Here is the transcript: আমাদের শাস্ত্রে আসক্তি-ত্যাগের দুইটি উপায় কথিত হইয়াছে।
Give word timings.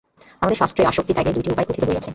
আমাদের 0.41 0.57
শাস্ত্রে 0.57 0.81
আসক্তি-ত্যাগের 0.85 1.35
দুইটি 1.35 1.49
উপায় 1.51 1.67
কথিত 1.67 1.83
হইয়াছে। 1.83 2.09